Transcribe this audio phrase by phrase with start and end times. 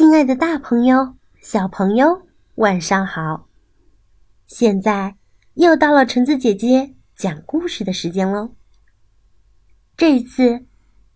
[0.00, 2.22] 亲爱的，大朋友、小朋友，
[2.54, 3.46] 晚上好！
[4.46, 5.18] 现在
[5.52, 8.54] 又到了橙子姐姐讲故事的时间喽。
[9.98, 10.64] 这一次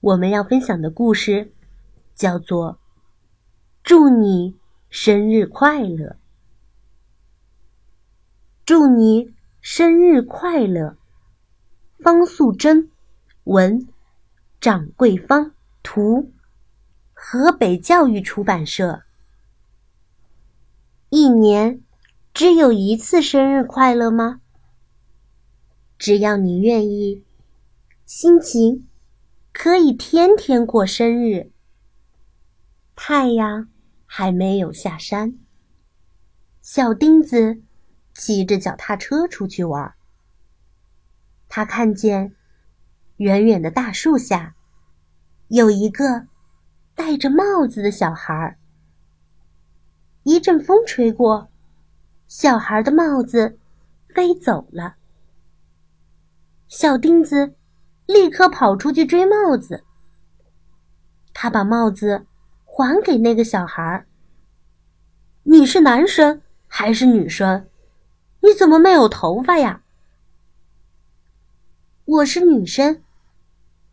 [0.00, 1.52] 我们要分享的故事
[2.16, 2.72] 叫做
[3.84, 4.56] 《祝你
[4.90, 6.06] 生日快乐》。
[8.64, 10.96] 祝你生日快乐！
[12.00, 12.90] 方素珍，
[13.44, 13.86] 文，
[14.60, 15.52] 掌柜方，
[15.84, 16.32] 图。
[17.24, 19.04] 河北教育出版社。
[21.08, 21.80] 一年
[22.34, 24.40] 只有一次生日快乐吗？
[25.96, 27.24] 只要你愿意，
[28.04, 28.88] 心情
[29.52, 31.52] 可以天天过生日。
[32.96, 33.68] 太阳
[34.04, 35.38] 还没有下山，
[36.60, 37.62] 小钉子
[38.12, 39.94] 骑着脚踏车出去玩。
[41.48, 42.34] 他看见
[43.18, 44.56] 远远的大树下
[45.46, 46.26] 有一个。
[46.94, 48.56] 戴着帽子的小孩，
[50.22, 51.48] 一阵风吹过，
[52.28, 53.58] 小孩的帽子
[54.14, 54.96] 飞走了。
[56.68, 57.54] 小钉子
[58.06, 59.84] 立刻跑出去追帽子。
[61.34, 62.26] 他把帽子
[62.64, 64.06] 还给那个小孩。
[65.44, 67.66] 你是男生还是女生？
[68.40, 69.82] 你怎么没有头发呀？
[72.04, 73.02] 我是女生，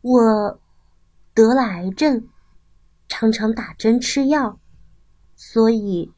[0.00, 0.60] 我
[1.34, 2.28] 得了癌症。
[3.08, 4.60] 常常打针吃药，
[5.34, 6.12] 所以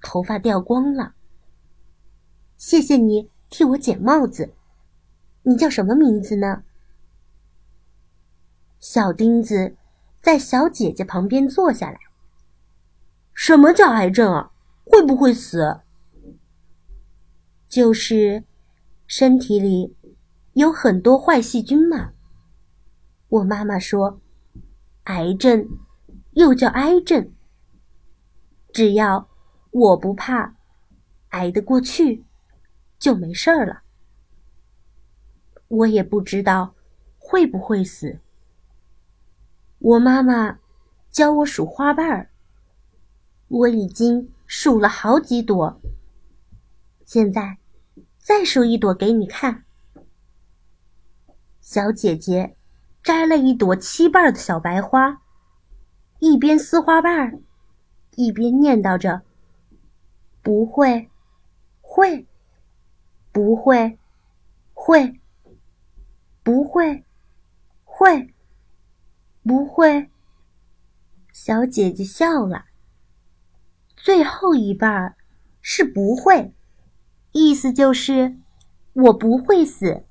[0.00, 1.14] 头发掉光了。
[2.56, 4.54] 谢谢你替我捡帽子。
[5.44, 6.62] 你叫什么名字呢？
[8.78, 9.76] 小钉子
[10.20, 11.98] 在小姐姐旁边坐下来。
[13.34, 14.52] 什么叫癌症啊？
[14.84, 15.80] 会不会死？
[17.68, 18.44] 就是
[19.06, 19.96] 身体里
[20.52, 22.12] 有很多坏细菌嘛。
[23.28, 24.20] 我妈妈说，
[25.04, 25.66] 癌症。
[26.32, 27.32] 又叫癌症。
[28.72, 29.28] 只要
[29.70, 30.54] 我不怕，
[31.28, 32.24] 挨得过去，
[32.98, 33.82] 就没事儿了。
[35.68, 36.74] 我也不知道
[37.18, 38.18] 会不会死。
[39.78, 40.58] 我妈妈
[41.10, 42.30] 教我数花瓣儿，
[43.48, 45.80] 我已经数了好几朵。
[47.04, 47.58] 现在
[48.18, 49.64] 再数一朵给你看。
[51.60, 52.56] 小姐姐
[53.02, 55.22] 摘了一朵七瓣的小白花。
[56.24, 57.40] 一边撕花瓣儿，
[58.14, 59.22] 一边念叨着
[60.40, 61.10] ：“不会，
[61.80, 62.28] 会，
[63.32, 63.98] 不会，
[64.72, 65.20] 会，
[66.44, 67.02] 不会，
[67.82, 68.32] 会，
[69.42, 70.08] 不会。”
[71.34, 72.66] 小姐姐笑了。
[73.96, 75.16] 最后一半儿
[75.60, 76.54] 是不会，
[77.32, 78.36] 意思就是
[78.92, 80.04] 我不会死。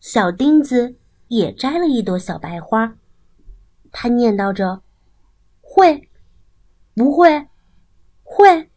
[0.00, 0.96] 小钉子
[1.28, 2.96] 也摘了一朵小白花。
[3.92, 4.82] 他念叨着
[5.60, 6.08] ：“会，
[6.94, 7.46] 不会，
[8.24, 8.70] 会，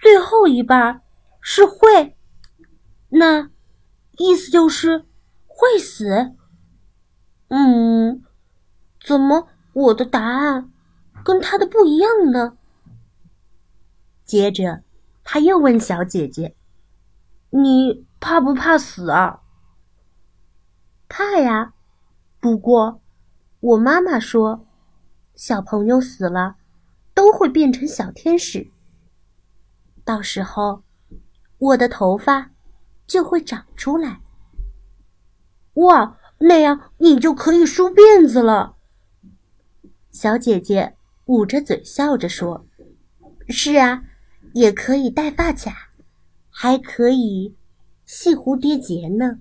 [0.00, 1.02] 最后一半
[1.42, 2.16] 是会，
[3.10, 3.50] 那
[4.16, 5.04] 意思就是
[5.46, 6.34] 会死。
[7.48, 8.24] 嗯，
[9.04, 10.72] 怎么我的答案
[11.22, 12.56] 跟他的不一样呢？
[14.24, 14.82] 接着，
[15.22, 16.56] 他又问小姐姐
[17.50, 19.40] ：“你？”怕不怕死啊？
[21.08, 21.72] 怕呀，
[22.38, 23.00] 不过
[23.60, 24.66] 我妈妈说，
[25.34, 26.56] 小朋友死了
[27.14, 28.70] 都会变成小天使，
[30.04, 30.84] 到时候
[31.58, 32.50] 我的头发
[33.06, 34.20] 就会长出来。
[35.74, 38.76] 哇，那样你就可以梳辫子了。
[40.10, 42.66] 小姐姐捂着嘴笑着说
[43.48, 44.02] ：“是啊，
[44.52, 45.90] 也可以戴发卡，
[46.50, 47.56] 还可以。”
[48.12, 49.38] 系蝴蝶结呢。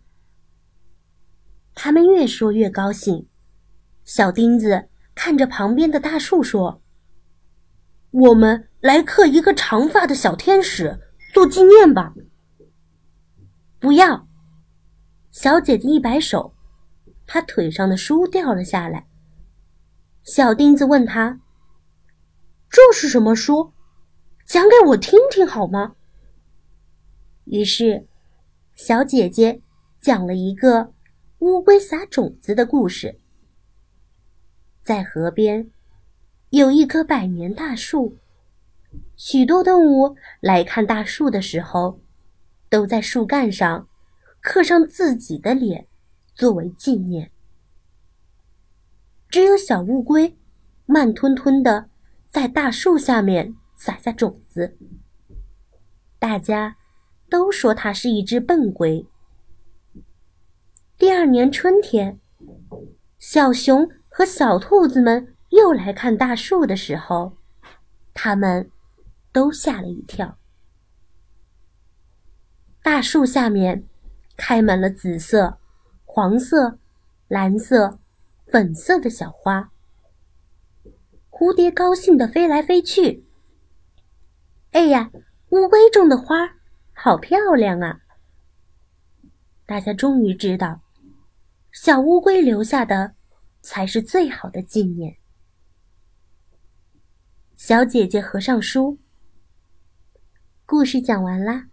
[1.74, 3.28] 他们越说越高兴。
[4.06, 6.80] 小钉子看着旁边的大树说
[8.12, 11.00] ：“我们来刻一个长发的小天使
[11.34, 12.14] 做纪念吧。”
[13.82, 14.28] 不要！
[15.32, 16.54] 小姐姐一摆手，
[17.26, 19.08] 她腿上的书掉了下来。
[20.22, 21.42] 小钉子问他
[22.70, 23.74] ：“这是什么书？
[24.46, 25.96] 讲给我听听好吗？”
[27.46, 28.06] 于是。
[28.82, 29.62] 小姐姐
[30.00, 30.94] 讲了一个
[31.40, 33.20] 乌龟撒种子的故事。
[34.82, 35.70] 在河边
[36.52, 38.18] 有一棵百年大树，
[39.18, 42.00] 许多动物来看大树的时候，
[42.70, 43.86] 都在树干上
[44.40, 45.86] 刻上自己的脸
[46.34, 47.32] 作为纪念。
[49.28, 50.38] 只有小乌龟
[50.86, 51.90] 慢吞吞的
[52.30, 54.78] 在大树下面撒下种子。
[56.18, 56.78] 大家。
[57.30, 59.06] 都说它是一只笨龟。
[60.98, 62.20] 第二年春天，
[63.18, 67.38] 小熊和小兔子们又来看大树的时候，
[68.14, 68.70] 他们
[69.32, 70.38] 都吓了一跳。
[72.82, 73.86] 大树下面
[74.36, 75.60] 开满了紫色、
[76.04, 76.80] 黄色、
[77.28, 78.00] 蓝色、
[78.48, 79.72] 粉色的小花，
[81.30, 83.26] 蝴蝶高兴地飞来飞去。
[84.72, 85.12] 哎呀，
[85.50, 86.59] 乌龟种的花
[87.02, 88.02] 好漂亮啊！
[89.66, 90.82] 大家终于知道，
[91.72, 93.14] 小乌龟留下的
[93.62, 95.16] 才是最好的纪念。
[97.56, 99.00] 小姐姐合上书，
[100.66, 101.70] 故事讲完啦，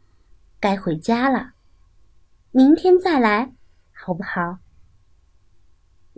[0.61, 1.55] 该回家了。
[2.53, 3.53] 明天再来，
[3.91, 4.61] 好不好？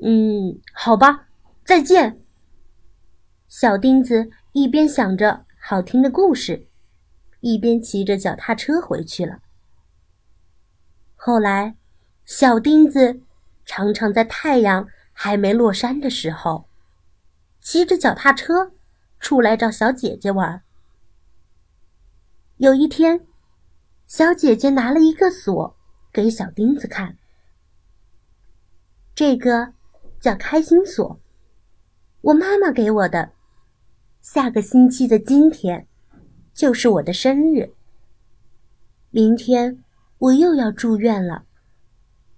[0.02, 1.28] 嗯，好吧，
[1.64, 2.20] 再见。
[3.48, 6.67] 小钉子一边想着好听的故事。
[7.52, 9.38] 一边骑着脚踏车回去了。
[11.16, 11.76] 后来，
[12.24, 13.22] 小钉子
[13.64, 16.68] 常常在太阳还没落山的时候，
[17.60, 18.72] 骑着脚踏车
[19.18, 20.62] 出来找小姐姐玩。
[22.58, 23.26] 有一天，
[24.06, 25.76] 小姐姐拿了一个锁
[26.12, 27.16] 给小钉子看，
[29.14, 29.72] 这个
[30.20, 31.20] 叫开心锁，
[32.20, 33.32] 我妈妈给我的。
[34.20, 35.86] 下个星期的今天。
[36.58, 37.72] 就是我的生日。
[39.10, 39.84] 明天
[40.18, 41.44] 我又要住院了。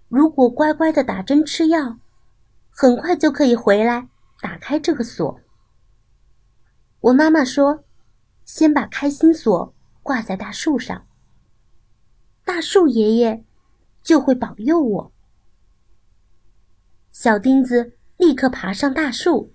[0.08, 1.99] 如果乖乖的打针吃药，
[2.69, 4.11] 很快就可以回来
[4.43, 5.40] 打开这个锁。
[7.00, 7.82] 我妈妈说
[8.44, 11.06] ：“先把开心锁挂在大树上，
[12.44, 13.43] 大树爷爷
[14.02, 15.12] 就会保佑我。”
[17.11, 19.55] 小钉子立刻爬上大树，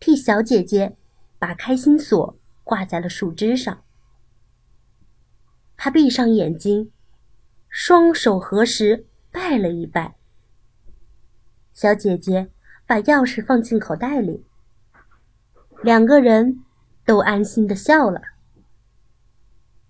[0.00, 0.96] 替小姐姐
[1.38, 2.37] 把开心锁。
[2.68, 3.82] 挂在了树枝上。
[5.74, 6.92] 他闭上眼睛，
[7.70, 10.16] 双手合十，拜了一拜。
[11.72, 12.50] 小姐姐
[12.86, 14.44] 把钥匙放进口袋里，
[15.82, 16.62] 两个人
[17.06, 18.20] 都安心的笑了。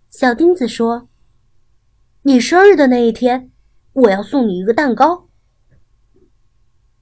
[0.09, 1.09] 小钉子说
[2.23, 3.51] ：“你生日的那一天，
[3.93, 5.29] 我要送你一个蛋糕。”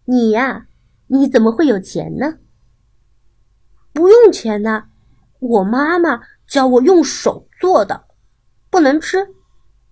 [0.08, 0.69] 你呀，
[1.08, 2.38] 你怎么会有钱呢？
[3.93, 4.88] 不用钱呢。
[5.46, 8.06] 我妈妈教我用手做的，
[8.70, 9.34] 不能吃，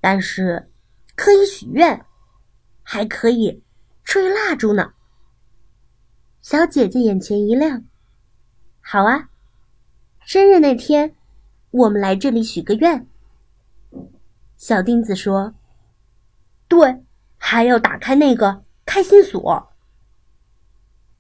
[0.01, 0.71] 但是
[1.15, 2.05] 可以许愿，
[2.83, 3.63] 还可以
[4.05, 4.93] 吹蜡烛呢。
[6.43, 7.85] 小姐姐眼前一亮，
[8.81, 9.29] 好啊，
[10.27, 11.15] 生日那天
[11.71, 13.07] 我们来这里许个愿。
[14.57, 15.55] 小钉子说
[16.69, 17.05] ：“对，
[17.37, 19.71] 还要打开那个开心锁。”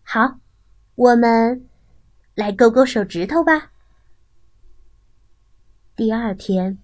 [0.02, 0.38] 好，
[0.94, 1.68] 我们
[2.34, 3.70] 来勾勾手指头吧。
[5.96, 6.82] 第二天，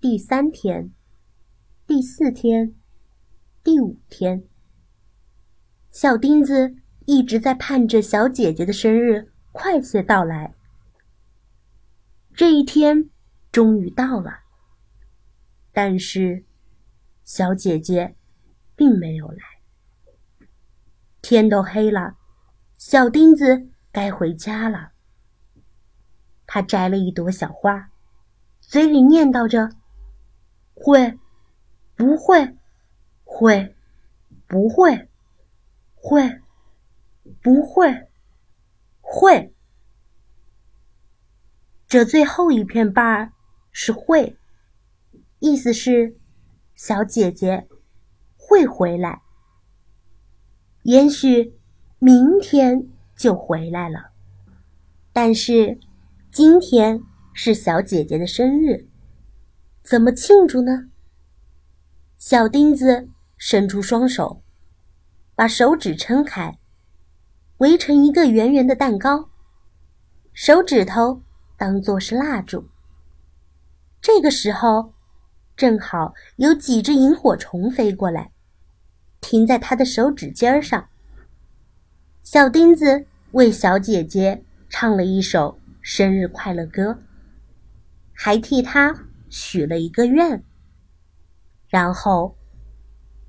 [0.00, 0.90] 第三天，
[1.86, 2.74] 第四天，
[3.62, 4.48] 第五天，
[5.90, 6.74] 小钉子
[7.04, 10.54] 一直在盼着小姐姐的生日快些到来。
[12.32, 13.10] 这一天
[13.50, 14.38] 终于到了，
[15.70, 16.46] 但是
[17.24, 18.16] 小姐姐
[18.74, 19.42] 并没有来。
[21.20, 22.16] 天都黑了，
[22.78, 24.92] 小钉子该回家了。
[26.46, 27.91] 他摘了一朵小花。
[28.72, 29.68] 嘴里念叨着
[30.72, 31.18] ：“会，
[31.94, 32.56] 不会，
[33.22, 33.74] 会，
[34.46, 35.10] 不会，
[35.94, 36.40] 会，
[37.42, 38.08] 不会，
[39.02, 39.52] 会。”
[41.86, 43.32] 这最后一片瓣儿
[43.72, 44.38] 是“会”，
[45.38, 46.16] 意思是
[46.74, 47.68] 小姐姐
[48.38, 49.20] 会回来，
[50.84, 51.58] 也许
[51.98, 54.12] 明天就回来了，
[55.12, 55.78] 但是
[56.30, 57.04] 今天。
[57.34, 58.86] 是小姐姐的生日，
[59.82, 60.88] 怎么庆祝呢？
[62.18, 64.42] 小钉子伸出双手，
[65.34, 66.58] 把手指撑开，
[67.58, 69.30] 围成一个圆圆的蛋糕，
[70.32, 71.22] 手指头
[71.56, 72.68] 当做是蜡烛。
[74.00, 74.92] 这个时候，
[75.56, 78.30] 正好有几只萤火虫飞过来，
[79.20, 80.88] 停在他的手指尖儿上。
[82.22, 86.98] 小钉子为小姐姐唱了一首生日快乐歌。
[88.24, 88.94] 还替他
[89.28, 90.44] 许了一个愿，
[91.66, 92.38] 然后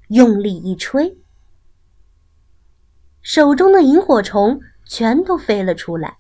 [0.10, 1.18] 用力一吹，
[3.24, 6.20] 手中的萤火虫全都飞了出来。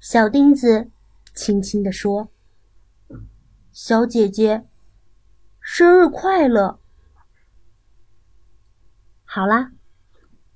[0.00, 0.90] 小钉子
[1.34, 2.28] 轻轻地说
[3.72, 4.66] ：“小姐姐，
[5.62, 6.78] 生日快乐！”
[9.24, 9.72] 好啦，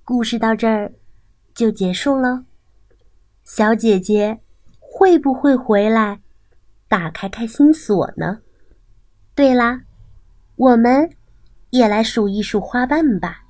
[0.05, 0.93] 故事到这儿
[1.55, 2.45] 就结束了。
[3.43, 4.43] 小姐姐
[4.79, 6.21] 会不会回来？
[6.89, 8.39] 打开开心锁呢。
[9.35, 9.83] 对啦，
[10.57, 11.11] 我们
[11.71, 13.45] 也来数一数花瓣吧。